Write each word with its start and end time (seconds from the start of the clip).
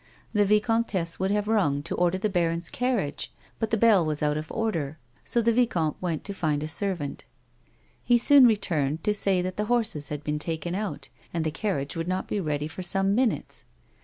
The 0.33 0.47
vicomtesse 0.47 1.19
would 1.19 1.29
have 1.29 1.45
v\mg 1.45 1.83
to 1.83 1.93
order 1.95 2.17
the 2.17 2.27
baron's 2.27 2.71
carriage 2.71 3.31
but 3.59 3.69
the 3.69 3.77
bell 3.77 4.03
was 4.03 4.23
out 4.23 4.35
of 4.35 4.51
order, 4.51 4.97
so 5.23 5.43
the 5.43 5.53
vicomte 5.53 6.01
went 6.01 6.23
to 6.23 6.33
find 6.33 6.63
a 6.63 6.67
servant. 6.67 7.25
He 8.03 8.17
soon 8.17 8.47
returned, 8.47 9.03
to 9.03 9.13
say 9.13 9.43
that 9.43 9.57
the 9.57 9.65
horses 9.65 10.09
had 10.09 10.23
been 10.23 10.39
taken 10.39 10.73
out, 10.73 11.09
and 11.31 11.45
the 11.45 11.51
carriage 11.51 11.95
would 11.95 12.07
not 12.07 12.27
be 12.27 12.39
ready 12.39 12.67
for 12.67 12.81
some 12.81 13.13
minutes. 13.13 13.63